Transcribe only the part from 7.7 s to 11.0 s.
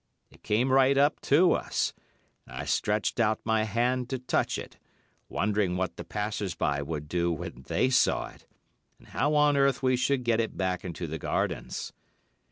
saw it, and how on earth we should get it back